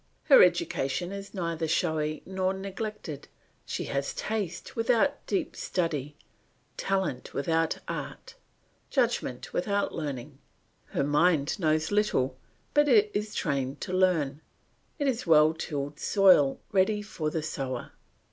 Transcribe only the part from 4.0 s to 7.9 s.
taste without deep study, talent without